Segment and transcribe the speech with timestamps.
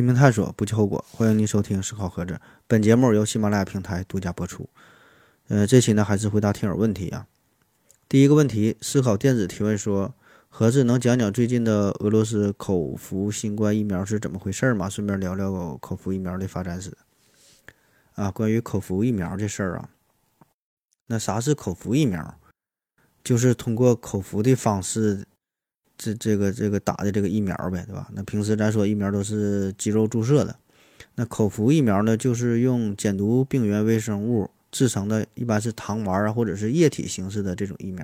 [0.00, 1.04] 拼命探索，不计后果。
[1.10, 2.32] 欢迎您收听《思考盒子》，
[2.66, 4.66] 本节目由喜马拉雅平台独家播出。
[5.48, 7.26] 呃，这期呢还是回答听友问题啊。
[8.08, 10.14] 第一个问题，思考电子提问说：
[10.48, 14.88] 盒子能讲讲最近的俄罗斯口服新冠疫苗是怎么回事吗？
[14.88, 16.96] 顺便聊聊口服疫苗的发展史。
[18.14, 19.90] 啊，关于口服疫苗这事儿啊，
[21.08, 22.40] 那啥是口服疫苗？
[23.22, 25.26] 就是通过口服的方式。
[26.02, 28.08] 这这个这个打的这个疫苗呗，对吧？
[28.14, 30.56] 那平时咱说疫苗都是肌肉注射的，
[31.16, 38.02] 那口服疫苗呢，就是用减毒病原微生物制成的，一般是糖丸啊，或者是液体形式的这种疫苗，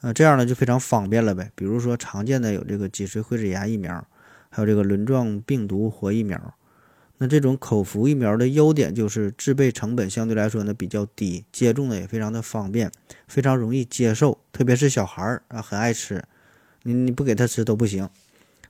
[0.00, 1.52] 呃，这样呢就非常方便了呗。
[1.54, 4.04] 比如说常见的有这个脊髓灰质炎疫苗，
[4.50, 6.54] 还有这个轮状病毒活疫苗。
[7.18, 12.90] 那这种口服疫苗的优点就是制备成本相对来说呢比较低，接种呢也非常的方便，
[13.28, 16.22] 非常容易接受，特别是小孩儿啊很爱吃。
[16.86, 18.08] 你你不给他吃都不行，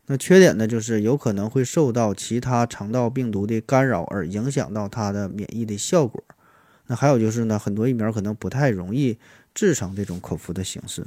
[0.07, 6.25] 那缺点呢，就是有可能会受到其他肠道病毒的干扰而影响到他的免疫的效果。
[6.87, 9.19] 那还有就是呢，很多疫苗可能不太容易
[9.53, 11.07] 制成这种口服的形式。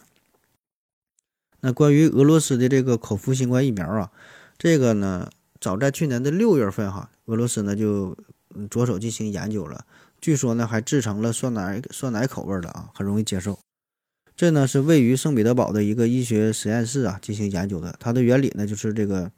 [1.61, 4.11] 那关于俄罗斯的这个口服新冠疫苗啊，
[4.59, 8.15] 这个呢，早在去年的六月份哈，俄罗斯呢就
[8.69, 9.85] 着手进行研究了，
[10.21, 13.57] 据说呢还制成了酸奶酸奶口味的啊，很容易接受。
[14.39, 17.93] 这呢是位于圣彼得堡的一个医学实验室啊进行研究的。
[17.99, 19.29] 它的原理呢就是这个，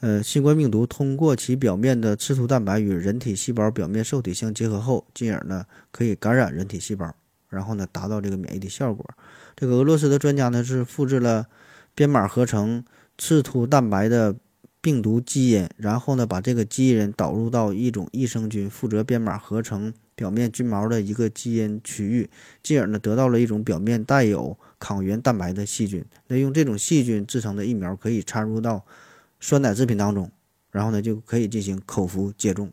[0.00, 7.14] 呃，新冠病毒通过其表面的刺突蛋白与人体细胞表面受体相结合后，进而呢可以感染人体细胞，
[7.48, 9.08] 然后呢达到这个免疫的效果。
[9.54, 11.46] 这个俄罗斯的专家呢是复制了
[11.94, 12.84] 编码合成
[13.16, 14.34] 刺突蛋白的
[14.84, 19.94] 病毒基因，然后呢把这个基因导入到一种益生菌负责编码合成。
[20.16, 22.30] 表面菌毛的一个基因区域，
[22.62, 26.04] 进而呢得到了一种表面带有抗原蛋白的细菌。
[26.28, 28.84] 那用这种细菌制成的疫苗可以掺入到
[29.40, 30.30] 酸奶制品当中，
[30.70, 32.70] 然后呢就可以进行口服接种。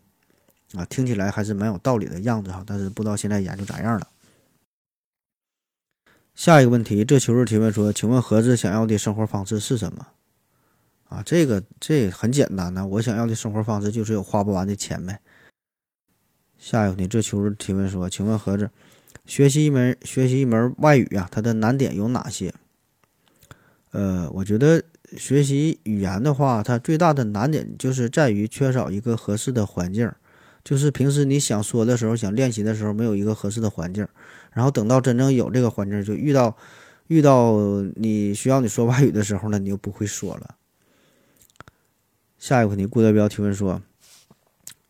[0.76, 4.08] 啊，听起来还是蛮有道理的样子哈，但是不知道现在研究咋样了。
[6.36, 10.10] 下一个问题，这求日提问说：“请问盒子想要的生活方式是什么？”
[11.12, 15.20] 啊，这个这很简单呢，我想要的生活方式就是有花不完的钱呗。
[16.58, 18.72] 下一个问题，这求日提问说：“请问盒子，
[19.26, 22.54] 学习一门学习一门外语啊，它的难点有哪些？”
[23.92, 24.82] 呃，我觉得
[25.18, 30.10] 学习语言的话，它最大的难点就是在于缺少一个合适的环境，
[30.64, 34.08] 就是平时你想说的时候、想练习的时候，没有一个合适的环境，
[34.54, 36.56] 然后等到真正有这个环境，就遇到
[37.08, 37.58] 遇到
[37.98, 40.56] 你需要你说外语的时候呢，你又不会说了。
[42.42, 43.84] 下一个问题，顾德彪提问说。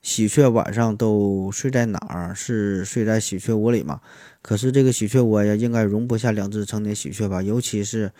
[0.01, 2.33] 喜鹊晚上都睡在哪儿？
[2.33, 3.99] 是睡在喜鹊窝里吗？
[4.41, 7.41] 可是这个喜鹊窝呀，应该容不下两只成年喜鹊吧？
[7.41, 8.13] 尤其是，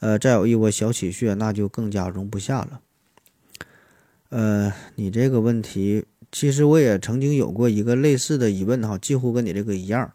[0.00, 2.80] 呃，再有一窝小喜鹊，那就更加容不下了。
[4.28, 10.12] 呃，你这个问题，其实我也曾经有过一个类似的疑问哈，几乎跟你这个一样。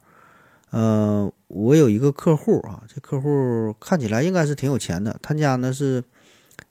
[0.69, 6.03] 呃，我有一个客户啊，这客户看起来应该是挺有钱的，他家呢是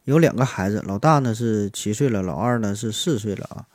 [0.08, 3.66] 有两个孩子，老大呢是七岁了，老二呢是四岁了啊。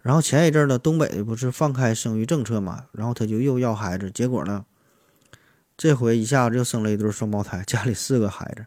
[0.00, 4.64] 然后前一阵呢，东北不是放开生育政策嘛，然后他就又要孩子，结果呢，
[5.76, 8.66] 这回一下子又生了一对双胞胎，家里四个孩子。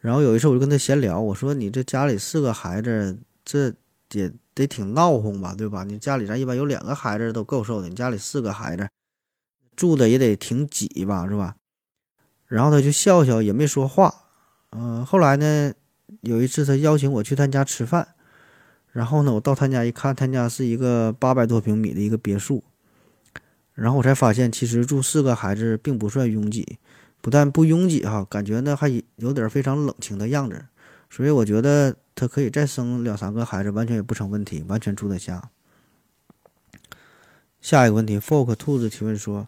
[0.00, 3.72] 然后有一次我就跟他闲聊，我说：“你这家里四个孩子，这
[4.12, 5.84] 也得挺闹哄吧，对吧？
[5.84, 8.86] 你家里咱一般有两个孩子都够受的，你家里四个孩子，
[9.74, 11.56] 住的也得挺挤吧，是吧？”
[12.46, 14.14] 然后他就笑笑，也没说话。
[14.72, 15.72] 嗯，后来呢，
[16.20, 18.08] 有一次他邀请我去他家吃饭。
[18.92, 22.64] 然后呢，我到他家一看，他家是一个八百多平米的一个别墅。
[23.74, 26.78] 然后我才发现，其实住四个孩子并不算拥挤，
[27.20, 30.66] 不但不拥挤哈，感觉呢还有点非常冷清的样子。
[31.08, 35.50] 所以我觉得他可以再生两三个孩子，完全也不成问题，完全住得下。
[37.60, 39.46] 下一个问题，folk 兔子提问说：“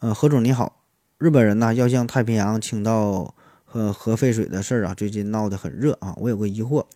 [0.00, 0.82] 呃，何总你好，
[1.18, 3.34] 日本人呢要向太平洋倾倒
[3.74, 6.86] 和核废水的事儿啊，最近闹得很热啊，我有个疑惑。”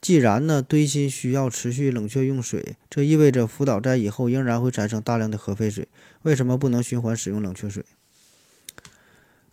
[0.00, 5.88] 既然呢，堆芯需要持续冷却用水，这意味着福岛在以后仍然会产生大量的核废水。
[6.22, 7.84] 为什么不能循环使用冷却水？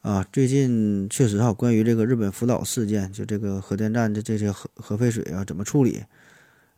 [0.02, 6.04] 啊，最近确实哈，关于这个日本福岛事件，就这个核电站的这些核核废水啊，怎么处理？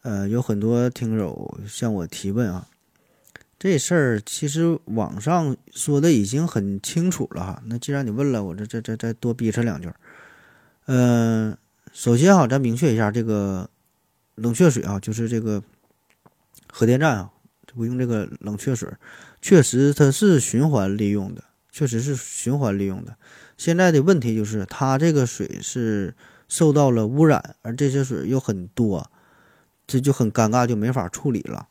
[0.04, 2.70] 呃，有很多听友向我提问啊。
[3.60, 7.62] 这事儿其实网上说的已经很清楚了哈。
[7.66, 9.90] 那既然你问了，我这这这再多逼扯两句。
[10.86, 11.58] 嗯。
[11.94, 13.68] 首先哈，咱明确一下，这个
[14.36, 15.64] 冷却水啊，就是这个
[16.72, 17.32] 核电站啊，
[17.74, 18.88] 不用这个冷却水，
[19.42, 23.16] 确实它是循环利用的，确实是循环利用的。
[23.58, 26.14] 现在的问题就是，它这个水是
[26.48, 29.10] 受到了污染，而这些水又很多，
[29.88, 31.68] 这就很尴尬，就没法处理了。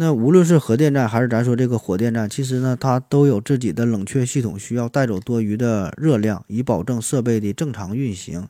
[0.00, 8.48] 那无论是核电站还是咱说这个火电站，其实呢，它都有自己的冷却系统，需要带走多余的热量，以保证设备的正常运行。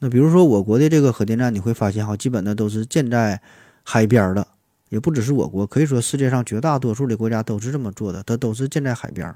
[0.00, 3.40] 那比如说我国的这个核电站，你会发现哈，基本呢都是建在
[3.84, 4.48] 海边的，
[4.88, 9.32] 也不只是我国，可以说世界上绝大多数的国家都是这么做的，它都是建在海边。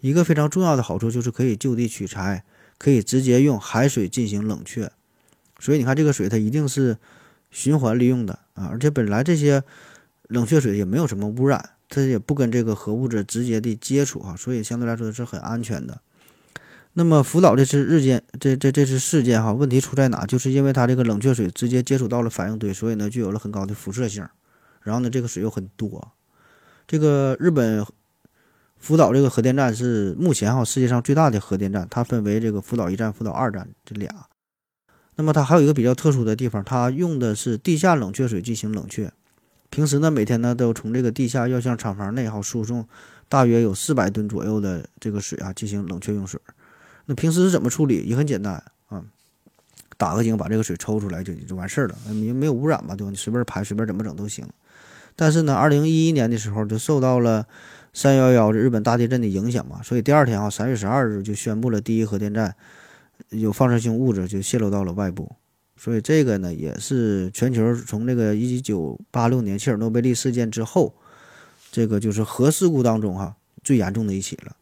[0.00, 2.42] 一个非常重要的好处就是可以就地取材，
[2.76, 4.90] 可以直接用海水进行冷却。
[5.60, 6.96] 所以你看，这个水它一定是
[7.52, 9.62] 循环利用的啊，而且本来这些
[10.32, 16.00] 冷却水也没有什么污染，它也不跟这个核物质直接的接触哈，所以相对来说是很安全的。
[16.94, 20.26] 那么福岛这次日间，这这这次事件哈，问题出在哪？
[20.26, 24.26] 就是因为它这个冷却水直接接触到了反应堆，所以呢具有了很高的辐射性，
[24.82, 26.12] 然后呢这个水又很多。
[26.86, 27.86] 这个日本
[28.76, 34.26] 福岛这个核电站是目前哈世界上最大的核电站，它分为这个福岛一站、福岛二站这俩。
[35.14, 39.12] 那么它还有一个比较特殊的地方，它用的是地下冷却水进行冷却。
[39.72, 42.86] 平时呢，每天呢都从这个地下要向厂房内哈输送
[43.26, 46.38] 大约有四百吨左右的这个水啊进行冷却用水。
[47.06, 48.02] 那平时是怎么处理？
[48.02, 49.02] 也很简单啊，
[49.96, 53.10] 打个井把这个水抽出来就就完事儿了，没没有污染嘛，对吧？
[53.10, 54.46] 你随便排随便怎么整都行。
[55.16, 57.46] 但是呢，二零一一年的时候就受到了
[57.94, 62.54] 三幺幺日本大地震的影响嘛，所以第二天啊，三月十二日就宣布了第一核电站。
[63.30, 65.34] 有放射性物质就泄露到了外部，
[65.82, 70.94] 所以这个呢也是全球从这个一九八六年切尔诺贝利事件之后，
[71.72, 73.34] 这个就是核事故当中哈
[73.64, 74.54] 最严重的一起了。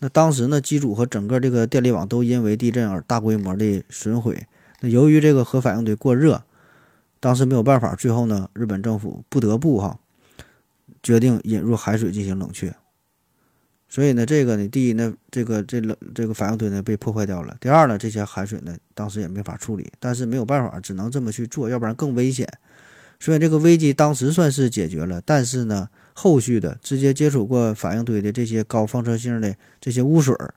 [0.00, 4.44] 那当时呢机组和整个这个电力网都因为地震而大规模的损毁。
[4.80, 6.42] 那由于这个核反应堆过热，
[7.20, 10.00] 当时没有办法，最后呢日本政府不得不哈
[11.00, 12.74] 决定引入海水进行冷却。
[13.92, 17.56] 所以呢，这个呢，第一呢，这个这冷这个反应堆呢被破坏掉了。
[17.60, 22.48] 第二呢，这些海水呢，当时也没法处理，但是没有办法，只能这么去做，要不然更危险。
[23.18, 30.54] 所以这个危机当时算是解决了，但是呢，后续的直接接触过反应堆的这些高放射性的这些污水儿，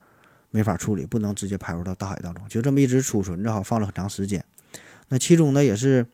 [0.52, 4.46] 没法处理，不能直接排入到大海当中，就这么一直储存着哈，放了很长时间。
[5.10, 6.06] 那其中呢，也是。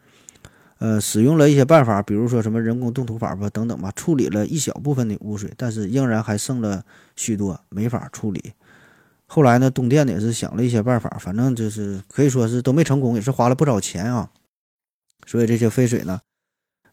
[0.80, 6.84] 呃，使用了一些办法，比如说什么人工冻土法吧，等等吧，处理了一小部分的污水，但是仍然还剩了
[7.18, 8.54] 许多没法处理。
[9.28, 14.30] 后来呢，东电呢也是想了一些办法，反正就是可以说是都没成功，也是花了不少钱啊。
[15.28, 16.22] 所以这些废水呢，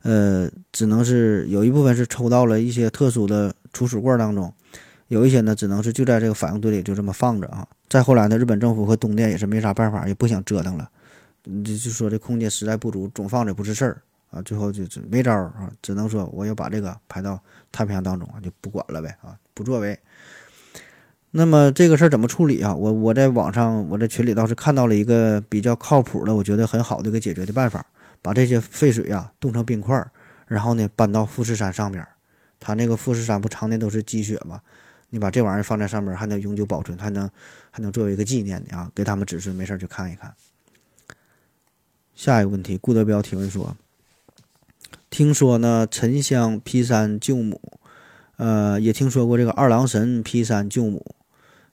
[0.02, 4.52] 呃，只能是有一部分是抽到了一些特殊的储水罐当中，
[5.06, 7.66] 有一些呢，只能是就在这个反应堆里就这么放着啊。
[7.88, 10.90] 再后来呢，日本政府和东电也是没啥办法，也不想折腾了。
[11.64, 17.40] 就就说这空间实在不足，总放着不是事儿啊，最后就就没招儿啊，只能说我要把这个排到
[17.70, 19.98] 太平洋当中啊，就不管了呗啊，不作为。
[21.30, 22.74] 那么这个事儿怎么处理啊？
[22.74, 27.84] 我我在网上我在群里倒是看到了一个比较靠谱的，我觉得很好的一个解决的办法，
[28.22, 30.02] 把这些废水啊冻成冰块，
[30.46, 32.08] 然后呢搬到富士山上边儿，
[32.58, 34.60] 它那个富士山不常年都是积雪嘛，
[35.10, 37.28] 你把这玩意儿放在上面，还能永久保存，还能
[37.70, 40.32] 还能作为一个纪念的啊，给他们子孙没事去看一看。
[42.16, 43.76] 下一个问题，顾德彪提问说
[45.10, 47.60] ：“听说呢，沉香劈山救母，
[48.38, 51.14] 呃，也听说过这个二郎神劈山救母，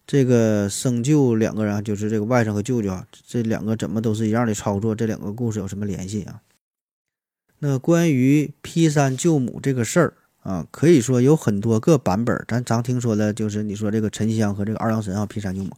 [0.06, 4.94] 这个生舅两个人，就是这个外甥和舅舅啊，这两个怎么都是一样的操作？
[4.94, 6.42] 这两个故事有什么联系啊？
[7.60, 15.72] 那关于劈山救母这个事儿啊，可以说有很多个版本，咱常听说的就是你说这个沉香和这个二郎神啊劈山救母，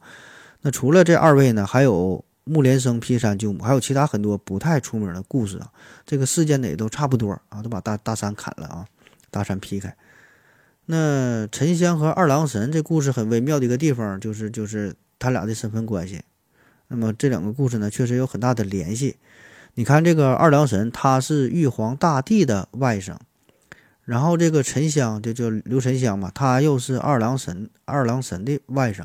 [0.62, 5.72] 那除了这二位呢，还有。”木莲生劈山救母，还有其他很多不太出名的故事啊。
[6.06, 8.86] 这个事件呢也都差不多啊，都把大大山砍了啊，
[9.30, 9.96] 大山劈开。
[10.86, 16.22] 那沉香和二郎神这故事很微妙的一个地方，就是就是他俩的身份关系。
[16.88, 19.18] 那么这两个故事呢，确实有很大的联系。
[19.74, 23.16] 你看这个二郎神，他是玉皇大帝的外甥，
[24.04, 29.04] 然后这个沉香就叫刘沉香嘛，他又是二郎神二郎神的外甥，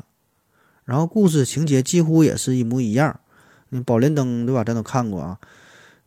[0.85, 3.19] 然后故事情节几乎也是一模一样。
[3.71, 4.63] 那宝莲灯对吧？
[4.63, 5.39] 咱都看过啊。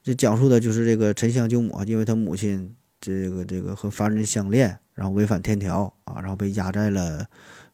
[0.02, 7.26] 这讲述的就是这个沉香救母，因为他母亲这个这个和凡人相恋，然后违反天条啊，然后被压在了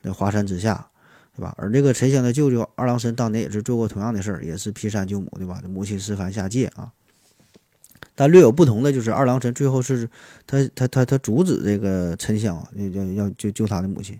[0.02, 0.88] 那华山之下，
[1.36, 1.52] 对吧？
[1.58, 5.60] 而这个沉香的舅舅二郎神当年也是做过同样的事儿，也是劈山救母，对吧？
[5.68, 6.92] 母亲失凡下界啊。
[8.14, 10.08] 但略有不同的就是二郎神最后是
[10.46, 14.16] 他他他他阻止这个沉香要要救救他的母亲。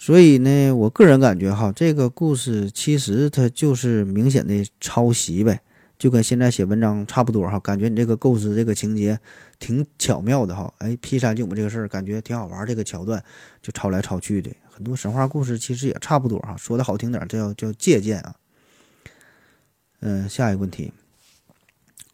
[0.00, 5.60] 所以呢，我个人感觉哈，这个故事其实它就是明显的抄袭呗，
[5.98, 7.58] 就跟现在写文章差不多哈。
[7.58, 9.18] 感觉你这个构思、这个情节
[9.58, 10.72] 挺巧妙的哈。
[10.78, 13.22] 哎，劈山救母这个事儿感觉挺好玩，这个桥段
[13.60, 14.48] 就抄来抄去的。
[14.70, 16.56] 很多神话故事其实也差不多哈。
[16.56, 18.36] 说的好听点这叫叫借鉴啊。
[20.00, 20.92] 嗯，下一个问题，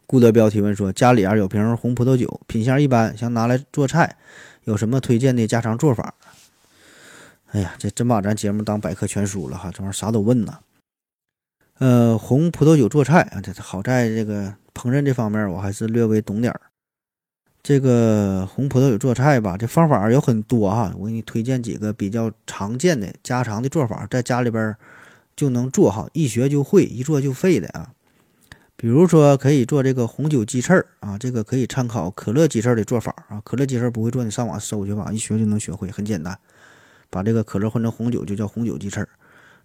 [0.07, 4.17] 顾德彪提问说：家里啊有瓶红葡萄酒，品相一般，想拿来做菜，
[4.65, 6.15] 有什么推荐的家常做法？
[7.55, 10.59] 哎呀，这真把咱节目当百科全书了哈，这玩意儿啥都问呢。
[11.79, 16.61] 呃，红葡萄酒做菜啊，这好在这个烹饪这方面我还是略微懂点儿。
[17.63, 24.75] 这个红葡萄酒做菜吧，这方法有很多哈，我给你推荐几个比较常见的家常的做法，在家里边
[25.37, 27.93] 就能做哈，一学就会，一做就废的啊。
[28.75, 33.41] 比如说可以做这个红酒鸡翅儿啊，这个可以参考可乐鸡翅儿的做法啊。
[33.45, 36.37] 可乐鸡翅儿不会做，你上网搜去吧，一学就能学会，很简单，
[37.15, 39.09] 把这个可乐换成红酒就叫红酒鸡翅儿。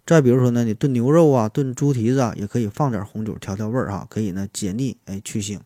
[0.06, 5.58] 再比如说呢，你炖牛肉啊，炖猪蹄子啊，也可以放点红酒调调味儿哈，可以呢解腻，哎去腥。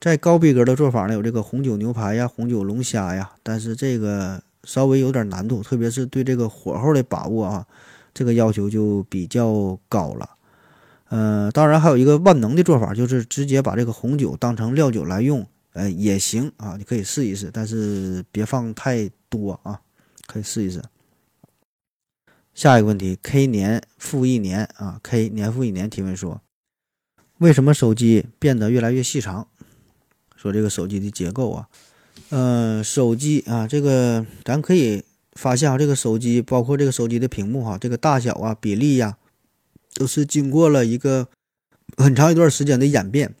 [0.00, 7.66] 再高逼格的做法呢，有这个红酒牛排呀、红酒龙虾呀，但是这个稍微有点难度，特别是对这个火候的把握啊，
[8.12, 10.30] 这个要求就比较高了。
[11.08, 19.80] 呃，当然还有一个万能的做法，就是直接把这个红酒当成料酒来用，呃也行啊，你可以试一试，但是别放太多啊，
[20.26, 20.82] 可以试一试。
[22.54, 26.40] 下一个问题，K 年复一年啊，K 年复一年提问说，
[27.38, 29.48] 为什么手机变得越来越细长？
[30.36, 31.68] 说这个手机的结构啊，
[32.28, 35.02] 呃，手机啊，这个咱可以
[35.32, 39.16] 发现啊，这个手机包括这个手机的屏幕哈，这个大小啊、比例呀，
[39.94, 41.28] 都是经过了一个
[41.96, 43.34] 很长一段时间的演变，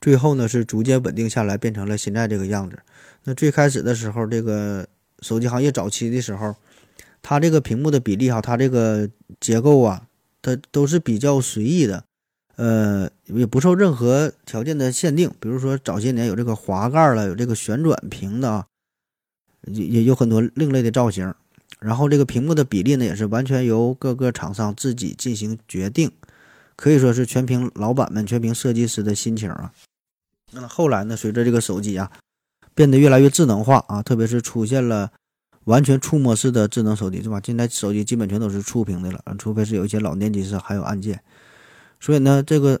[0.00, 2.78] 最后呢是逐渐稳定下来，变成了现在这个样子。
[3.24, 4.86] 那最开始的时候，这个
[5.22, 6.54] 手机行业早期的时候，
[7.22, 9.08] 它这个屏幕的比例哈，它这个
[9.40, 10.06] 结构啊，
[10.42, 12.04] 它都是比较随意的。
[12.56, 18.66] 呃，也不受任何条件的限定，比如说早些年有这个滑盖了，有这个旋转屏的啊，
[19.62, 21.34] 也也有很多另类的造型。
[21.80, 26.12] 然后这个屏幕的比例呢，也是完全由各个厂商自己进行决定，
[26.76, 29.72] 可以说是全凭老板们、全凭设计师的心情啊。
[30.52, 32.12] 那后来呢，随着这个手机啊
[32.74, 35.10] 变得越来越智能化啊，特别是出现了
[35.64, 37.40] 完全触摸式的智能手机，是吧？
[37.44, 41.20] 现在手机基本全都是触屏的了，除非是有一些老年机是还有按键。
[42.00, 42.80] 所以呢，这个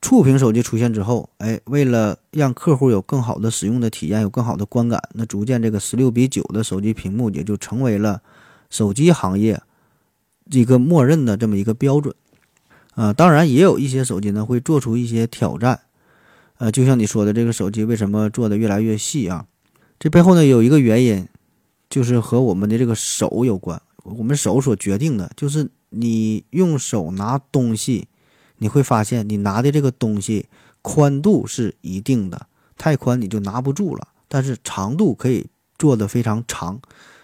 [0.00, 8.22] 触屏手机出现之后，哎，为了让客户有更好的使用的体验，有更好的观感，那逐渐这个十六比九的手机屏幕也就成为了
[8.70, 9.60] 手机行业
[10.50, 12.14] 一个默认的这么一个标准。
[12.94, 15.78] 啊，当然也有一些手机呢会做出一些挑战。
[16.58, 19.46] 呃，就像你说的，这个手机为什么做的越来越细啊？
[19.98, 21.26] 这背后呢有一个原因，
[21.90, 23.80] 就是和我们的这个手有关。
[24.04, 25.70] 我们手所决定的就是。
[25.90, 28.08] 你用手拿东西，
[28.58, 30.44] 你会发现你拿的这个东西
[30.82, 32.46] 宽度是一定的，
[32.76, 34.08] 太宽你就拿不住了。
[34.28, 35.46] 但是长度可以
[35.78, 36.78] 做的非常长，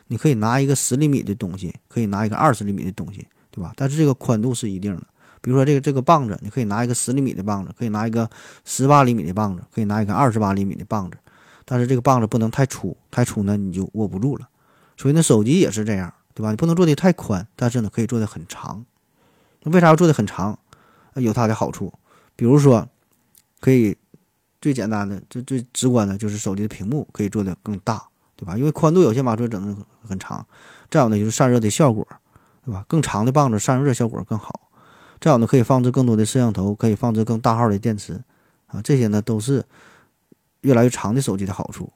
[0.07, 3.75] 你可以拿一个十厘米的东西，可以拿一个二十厘米的东西，对吧？
[3.77, 5.03] 但是这个宽度是一定的。
[5.45, 8.31] 比如说这个这个棒子，你可以拿一个十厘米的棒子，可以拿一个
[8.65, 11.19] 十八厘米的棒子，可以拿一个二十八厘米的棒子。
[11.67, 14.49] 但是这个棒子不能太粗，太粗呢你就握不住了。
[14.97, 16.13] 所以呢，手机也是这样。
[16.37, 16.51] 对吧？
[16.51, 18.85] 你不能做的太宽，但是呢，可以做的很长。
[19.63, 20.59] 那为啥要做的很长？
[21.15, 21.93] 有它的好处，
[22.35, 22.89] 比如说，
[23.61, 23.97] 可以
[24.61, 28.03] 最简单的、最最直观的就是手机的屏幕可以做的更大，
[28.35, 28.59] 对吧？
[28.59, 30.45] 因为宽度有限嘛，所以整的很长。
[30.91, 32.05] 再有呢，就是散热的效果，
[32.65, 32.85] 对吧？
[32.89, 34.64] 更长的棒子散热效果更好。
[35.25, 38.21] 再有呢，可以放置更多的摄像头，可以放置更大号的电池，
[38.67, 39.65] 啊，这些呢都是
[40.61, 41.91] 越来越长的手机的好处。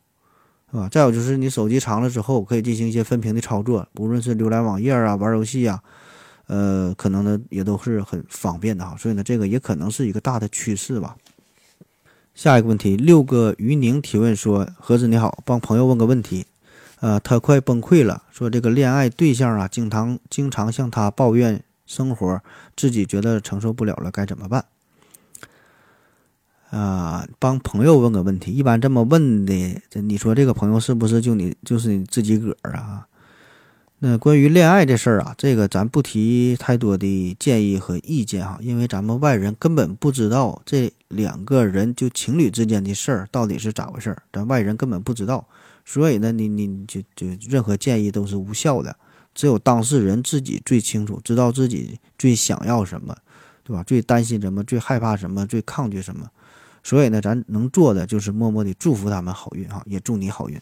[0.72, 0.88] 是吧？
[0.88, 5.82] 再有就是你手机长了之后，可以进行一些分屏的操作，无论是浏览网页啊、玩游戏啊，
[6.46, 8.96] 呃，可能呢也都是很方便的哈。
[8.98, 11.14] 所以呢，这个也可能是一个大的趋势吧。
[12.34, 16.46] 下一个问题，六个于宁提问说：何子你好，帮朋友问个问题，
[17.00, 22.40] 呃，他快崩溃了，说这个恋爱对象啊，经常经常向他抱怨生活，
[22.76, 24.64] 自己觉得承受不了了，该怎么办？
[26.70, 33.06] 啊，帮朋友问个问题，一般这么问的，这你说这个朋友是不是就你就是你自己个儿啊？
[34.00, 45.48] 那关于恋爱这事儿啊，这个咱不提太多的建议和意见哈，因为咱们外人根本不知道这两个人就情侣之间的事儿到底是咋回事儿，咱外人根本不知道，
[45.86, 48.94] 所以呢，你你就就任何建议都是无效的，
[49.38, 53.16] 只有当事人自己最清楚，知道自己最想要什么，
[53.62, 53.84] 对吧？
[53.84, 56.28] 最担心什么，最害怕什么，最抗拒什么。
[56.82, 60.60] 所以呢，咱能做的就是默默的祝福他们好运哈，也祝你好运。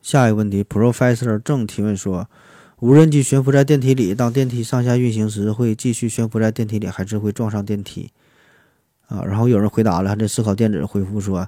[0.00, 2.30] 下一个问题，Professor 正提问说：
[2.78, 8.10] 无人机悬浮在电梯里，当电梯上下运行时，会继续悬浮在电梯里，还是会撞上电梯？
[9.08, 11.46] 啊，然后有人回答了，这思考电子回复说：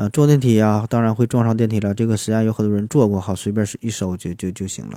[0.00, 1.92] 呃，坐电梯啊，当然会撞上电梯了。
[1.92, 4.96] 这个实验有很多人做过，好，随便一搜就就就行了。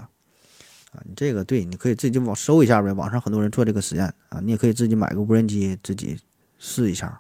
[0.93, 1.03] 啊。
[1.03, 6.17] 你这个对，你可以自己网搜一下呗，网上很多人做这个实验啊，你也可以自己买个无人机自己
[6.57, 7.19] 试一下。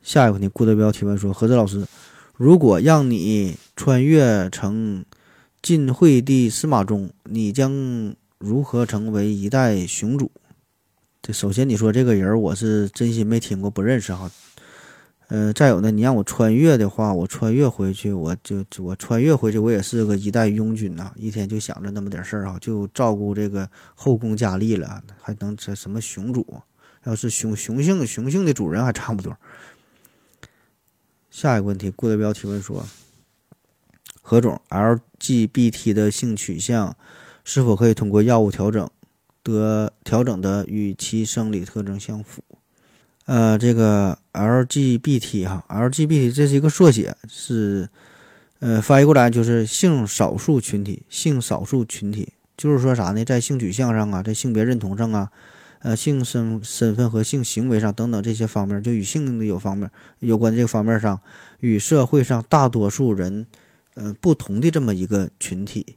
[0.00, 1.86] 下一个问题，顾德彪提问说：何子老师，
[2.34, 5.04] 如果让你穿越成
[5.60, 10.30] 晋惠帝司马衷，你将如何成为一代雄主？
[11.20, 14.30] 这首先你说这个人，我是真心没听过，不认识哈。
[15.28, 26.62] 呃，再有呢，你让我穿越的话，我穿越回去，我就我穿越回去，我也是个一代庸君呐，一天就想着那么点事儿啊，就照顾这个后宫佳丽了，还能这什么雄主？
[27.04, 29.36] 要是雄雄性雄性的主人还差不多。
[31.30, 32.86] 下一个问题，顾德彪提问说：
[34.22, 36.96] 何总，LGBT 的性取向
[37.44, 38.88] 是否可以通过药物调整？
[39.42, 42.42] 得调整的与其生理特征相符，
[43.26, 47.88] 呃，这个 LGBT 哈，LGBT 这是一个缩写，是
[48.60, 53.24] 呃翻译过来就是性少数群体，性少数群体就是说啥呢？
[53.24, 55.30] 在性取向上啊，在性别认同上啊，
[55.80, 59.90] 呃，性身身份和性行为上等等这些方面，就与性的有方面
[60.20, 61.20] 有关这个方面上，
[61.58, 63.46] 与社会上大多数人
[63.94, 65.96] 呃不同的这么一个群体。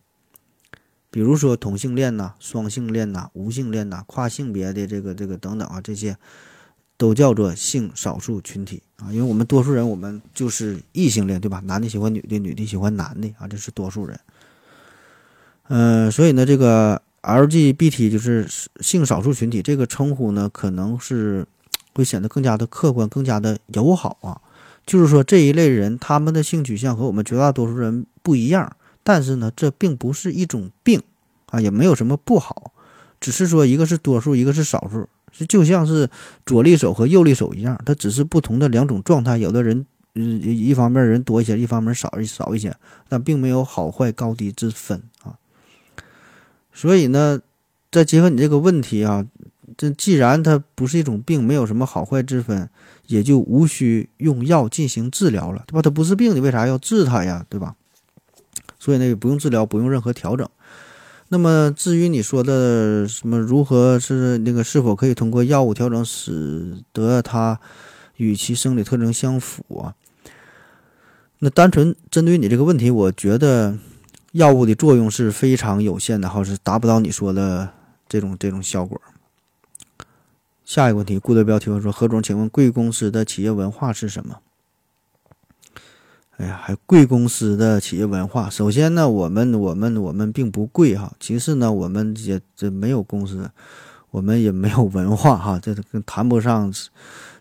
[1.12, 6.17] 比如说同性恋呐、双性恋呐、无性恋呐、跨性别的这个这个等等啊，这些
[7.00, 9.08] 都叫做性少数群体啊。
[9.12, 11.62] 因为我们多数人，我们就是异性恋，对吧？
[11.65, 14.20] 男的喜欢女的，女的喜欢男的啊，这是多数人。
[15.70, 18.48] 嗯，所以呢，这个 LGBT 就是
[18.82, 21.48] 性少数群体这个称呼呢，可能是
[21.94, 24.41] 会显得更加的客观、更加的友好啊。
[24.86, 28.75] 就是说这一类人，他们的性取向和我们绝大多数人不一样。
[29.01, 31.01] 但是呢，这并不是一种病，
[31.48, 32.74] 啊，也没有什么不好，
[33.20, 35.08] 只是说一个是多数，一个是少数，
[35.48, 36.09] 就像是
[36.45, 39.38] 左利手和右利手一样，它只是不同的两种状态。
[39.38, 42.75] 有的人，嗯，一方面人多一些，一方面少一少一些，
[43.07, 45.38] 但并没有好坏高低之分啊。
[46.74, 47.39] 所以呢，
[47.91, 49.25] 再结合你这个问题啊，
[49.77, 52.69] 这既然它不是一种病，没有什么好坏之分，
[53.07, 55.81] 也就无需用药进行治疗了，对吧？
[55.81, 57.46] 它不是病，你为啥要治它呀？
[57.50, 57.75] 对吧？
[58.79, 60.50] 所以呢，也不用治疗，不用任何调整。
[61.31, 67.59] 那么，至于你说的什么如何是那个是否可以通过药物调整，使得它
[68.18, 69.94] 与其生理特征相符啊？
[71.37, 73.77] 那单纯针对你这个问题，我觉得
[74.31, 77.70] 药物的作用是非常有限的，哈，是达不到你说的
[78.07, 79.00] 这种这种效果。
[80.65, 84.39] 下一个问题，顾德彪提问说：何总，请问贵公司的企业文化是什么？
[86.39, 88.49] 哎呀，还贵公司的企业文化。
[88.49, 91.13] 首先呢，我们我们我们并不贵哈。
[91.19, 93.51] 其次呢，我们也这没有公司，
[94.09, 96.73] 我们也没有文化哈，这跟谈不上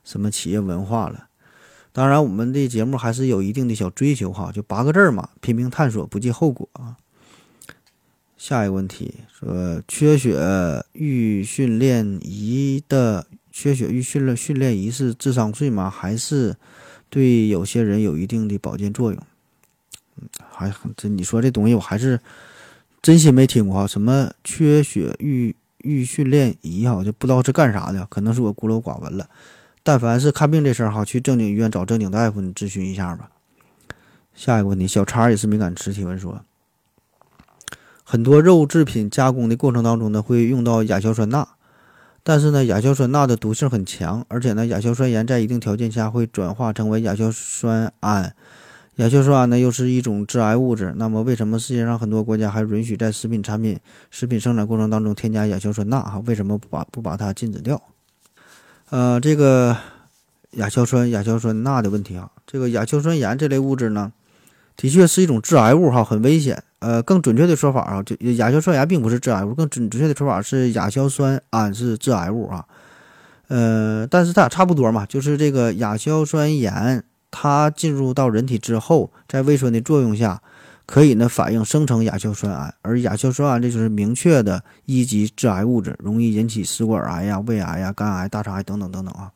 [0.02, 1.28] 什么企业文化了。
[1.92, 6.96] 当然，我们的节目还是有一定的小追求哈，就八个字嘛：拼命探索，不计后果啊。
[8.36, 10.36] 下一个问题说，缺血
[10.90, 15.88] 预训练仪的缺血预训练训练仪是智商税吗？
[15.88, 16.56] 还是？
[17.10, 19.22] 对有些人有一定的保健作用，
[20.16, 22.20] 嗯，还这你说这东西我还是
[23.00, 29.28] 真心没听过哈，什么缺血预预训练仪哈，就不知道是干啥的，可能是我孤陋寡闻了。
[29.82, 33.30] 但凡是看病这事儿哈，去正经医院找正经大夫你咨询一下吧。
[34.34, 36.42] 下一个问题，小叉也是敏感词提问说，
[38.04, 41.48] 很多肉制品加工的过程当中呢，会用到亚硝酸钠。
[42.22, 48.34] 但是呢，亚硝酸钠的毒性很强，而且呢，亚硝酸盐在一定条件下会转化成为亚硝酸胺。
[48.96, 50.92] 亚硝酸胺呢又是一种致癌物质。
[50.96, 53.78] 那么，为什么世界上很多国家还允许在食品产品、
[54.10, 56.02] 食品生产过程当中添加亚硝酸钠？
[56.02, 57.80] 哈，为什么不把不把它禁止掉？
[58.90, 59.76] 呃，这个
[60.52, 64.12] 亚硝酸、亚硝酸钠的问题啊，这个亚硝酸盐这类物质呢，
[64.76, 66.64] 的确是一种致癌物哈，很危险。
[66.80, 72.64] 呃，更准确的说法啊，就亚硝酸盐并不是致癌物，更准准确的说法是亚硝酸胺是致癌物啊。
[73.48, 80.40] 呃，但是它俩差不多嘛，就是这个亚硝酸盐它进入到人体之后，在胃酸的作用下，
[80.86, 89.32] 可以呢反应生成亚硝酸胺，而亚硝酸胺这就是明确的一级致癌物质，容易引起食管癌呀、胃癌呀、肝癌、大肠癌等等等等啊。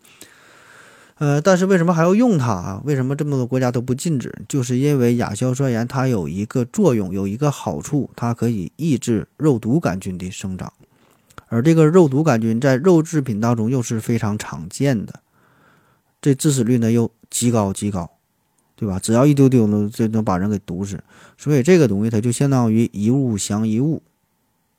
[1.23, 2.83] 呃，但是为什么还要用它啊？
[2.85, 4.35] 为什么这么多国家都不禁止？
[4.49, 10.73] 就是因为亚硝酸盐它有一个作用，有一个好处，它可以抑制肉毒杆菌的生长，
[11.47, 15.21] 而这个肉毒杆菌在肉制品当中又是非常常见的，
[16.21, 18.11] 这致死率呢又极高极高，
[18.75, 18.99] 对吧？
[18.99, 20.99] 只要一丢丢呢，就能把人给毒死。
[21.39, 24.03] 所以这个东西它就相当于一物降一物，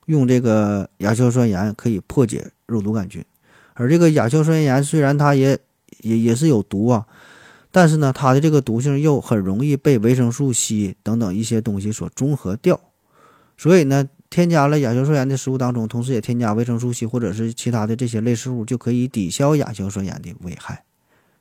[0.04, 3.24] 用这个亚硝酸盐可以破解肉毒杆菌，
[3.72, 5.58] 而这个亚硝酸盐虽然它也。
[6.04, 7.06] 也也是有毒啊，
[7.72, 12.78] 但是呢，它的这个毒性又很容易被维生素 C 等等一些东西所中和掉，
[13.56, 20.84] 所以呢，添加了亚硝酸盐的食物当中，同时也添加维生素 C 或者是其他的这些类食物，就可以抵消亚硝酸盐的危害。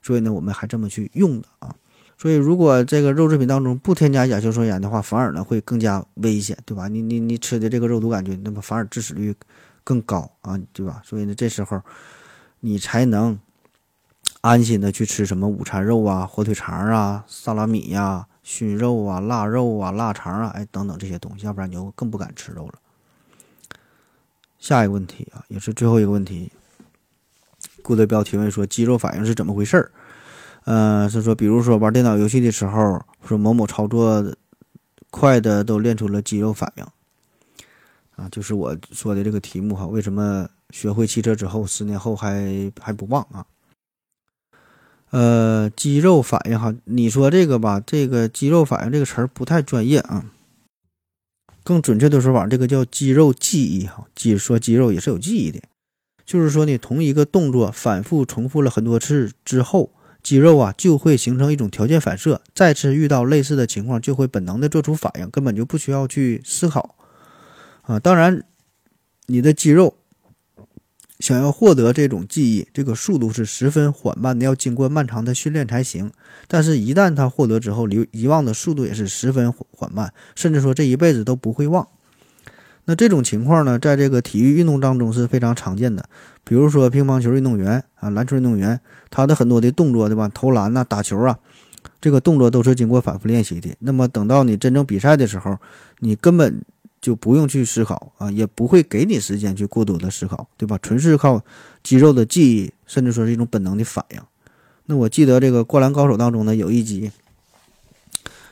[0.01, 1.75] 所以呢，我们还这么去用的啊。
[2.15, 6.87] 所以，如果这个肉制品当中不添加亚硝酸盐的话，反而呢会更加危险，对吧？
[6.87, 9.33] 你你你吃的这个肉毒杆菌，那么反而致死率
[9.83, 11.01] 更高啊，对吧？
[11.03, 11.81] 所以呢，这时候
[12.59, 13.37] 你才能
[14.43, 22.73] 安心的去吃什么午餐肉啊、火腿肠啊、萨拉米呀、熏肉啊、腊肉啊、腊肠啊，哎等等这些东西，要不然你就更不敢吃肉了。
[24.59, 26.51] 下一个问题啊，也是最后一个问题，
[27.81, 29.91] 顾德彪提问说：肌肉反应是怎么回事儿？
[30.65, 34.35] 呃，是说，比如说玩电脑游戏的时候，说某某操作
[35.09, 36.83] 快的都练出了肌肉反应，
[38.17, 43.45] 啊，就是我说的这个题目哈，为什么学会骑车之后，十年后还还不忘啊？
[45.13, 50.25] 呃，肌肉反应哈，你说这个吧，这个肌肉反应这个词儿不太专业啊，
[51.63, 55.61] 更准确的说法，这个叫肌肉记忆哈，肌说肌肉也是有记忆的，
[56.25, 59.91] 就是说你同一个动作反复重复了很多次之后。
[60.23, 66.95] 肌肉啊，就会形成一种条件反射，再次遇到类似的情况，就会本能的做出反应，根本就不需要去思考
[67.81, 67.99] 啊。
[67.99, 68.45] 当然，
[69.25, 69.97] 你的肌肉
[71.23, 76.11] 想要获得这种记忆，这个速度是十分缓慢的，要经过漫长的训练才行。
[76.49, 81.87] 但是，一旦他获得之后，遗遗忘的速度也是十分缓慢，甚至说这一辈子都不会忘。
[82.83, 86.09] 那这种情况呢，在这个体育运动当中是非常常见的。
[86.43, 90.27] 比如说乒乓球运动员啊，篮球运动员，他的很多的动作，对吧？
[90.27, 91.39] 投篮呐，打球啊，
[92.01, 93.73] 这个动作都是经过反复练习的。
[93.79, 95.57] 那么等到你真正比赛的时候，
[95.99, 96.61] 你根本
[97.03, 100.79] 就不用去思考啊，也不会给你时间去过多的思考，对吧？
[100.81, 101.43] 纯是靠
[101.83, 104.19] 肌肉的记忆，甚至说是一种本能的反应。
[104.85, 107.11] 那我记得这个《灌篮高手》当中呢，有一集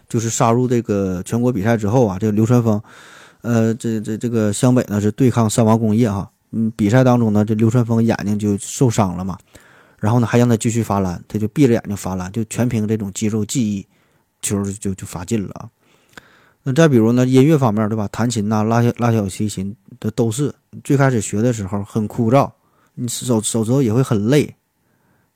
[0.09, 2.83] 就是杀入这个全国比赛之后啊，这个流川枫。
[3.41, 9.37] 呃，这这这个湘北呢是对抗三王工业哈，嗯，比赛当中呢，这流川枫眼睛就受伤了嘛，
[9.97, 13.87] 然后呢还让他继续罚篮，他就闭着眼睛罚篮，就全凭这种肌肉记忆，
[14.41, 15.69] 球就就罚进了。
[16.63, 22.51] 那再比如呢，音乐方面对吧，弹琴呐、拉小拉小提琴的都是最开始学的时候很枯燥，
[22.95, 24.55] 你手手指头也会很累，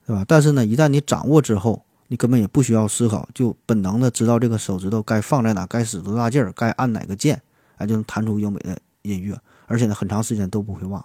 [0.06, 0.24] 对吧？
[0.26, 7.42] 但是呢，一旦你掌握之后，你根本也不需要思考，就本能的知道这个手指头该放在哪，该使多大劲儿，该按哪个键。
[7.78, 11.04] 哎，就能弹出优美的音乐，而且呢，很长时间都不会忘。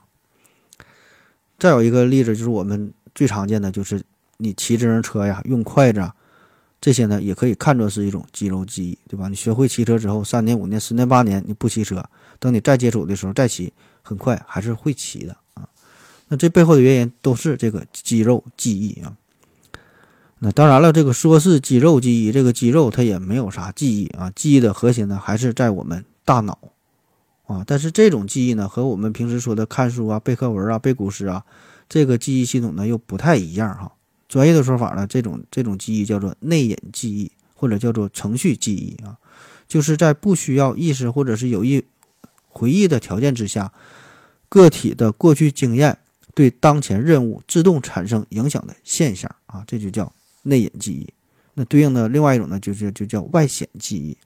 [1.59, 4.01] 再有一个例子，就是我们最常见的，就是
[4.37, 6.15] 你骑自行车呀，用筷子啊，
[6.81, 9.29] 这些呢，也可以看作是一种肌肉记忆，对吧？
[9.29, 12.03] 你学会骑车之后，三年、五年、十年、八年，你不骑车，
[12.39, 15.69] 等你再接触的时候再骑，很快还是会骑的啊。
[16.27, 19.15] 那这背后的原因都是这个肌肉记忆啊。
[20.39, 26.03] 那当然了，这个说是肌肉记忆，这个肌肉它也没有啥记忆啊，记忆的核心呢，还是在我们。
[26.23, 26.57] 大脑，
[27.47, 31.43] 啊，但是这种记忆呢，和我们平时说的看书啊、背课文啊、背古诗啊，
[31.89, 33.91] 这个记忆系统呢又不太一样哈。
[34.31, 39.17] 专业的说法呢，这种这种记忆叫做内隐记忆，或者叫做程序记忆啊，
[39.67, 41.83] 就是在不需要意识或者是有意
[42.47, 43.73] 回忆的条件之下，
[44.47, 45.97] 个体的过去经验
[46.33, 50.09] 对当前任务自动产生影响的现象啊，这就叫
[50.43, 51.05] 内隐记忆。
[51.53, 54.17] 那对应的另外一种呢，就是就叫外显记忆。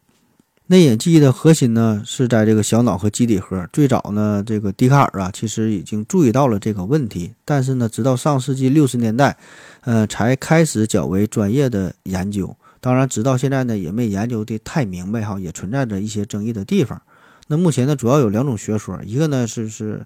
[0.67, 3.69] 内隐记忆的核心呢，是在这个小脑和基底核。
[3.71, 9.38] 最早呢，这个笛卡尔啊，其实已经注意到了这个问题，但是呢，直到上世纪六十年代，
[9.82, 12.58] 呃，才开始较为专业的研究。
[12.80, 16.99] 当然，直到现在呢，也没研究的太明白哈，也存在着一些争议的地方。
[17.45, 20.04] 那目前呢，主要有两种学说，一个呢是是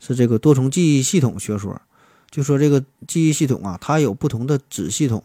[0.00, 1.80] 是这个多重记忆系统学说，
[2.28, 5.22] 就说这个记忆系统啊，它有不同的子系统。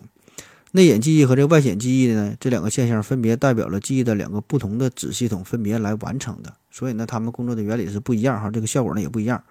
[0.78, 9.44] 内隐记忆和这个外显记忆呢，这两个现象分别代表了记忆的两个不同的子系统分别来完成的，所以呢，它们工作的原理是不一样哈，这个效果呢也不一样。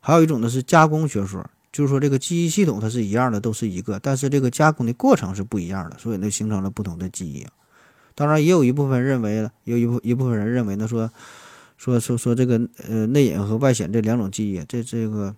[0.00, 7.46] 还有一种呢是加工学说，就是说这个记忆系统它是一样的，都是一个，但是这个加工的过程是不一样的，所以呢形成了不同的记忆。
[8.14, 11.10] 当然，也有一部分认为，有一部一部分人认为呢，说
[11.78, 15.34] 说说说这个呃内隐和外显这两种记忆，这这个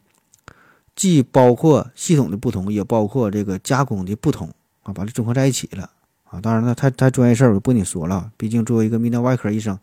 [0.96, 4.53] 既包括系统的不同，也包括这个加工的不同。
[4.88, 5.90] 啊，把它综合在一起了
[6.24, 6.40] 啊！
[6.40, 8.33] 当然了，太太专业事儿我就不跟你说了。
[8.38, 9.79] 毕竟作为一个泌尿外科医生，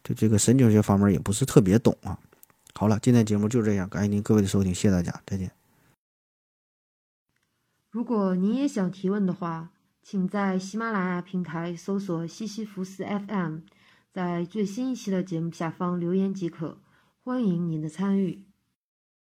[0.00, 2.16] 对这个神经学方面也不是特别懂啊。
[2.72, 5.50] 好了，今天节目就这样，感谢您各位的收听，谢谢大家，再见。
[7.90, 13.58] 如果您也想提问的话，请在喜马拉雅平台搜索西西弗斯 FM，
[14.12, 16.78] 在最新一期的节目下方留言即可，
[17.24, 18.44] 欢迎您的参与。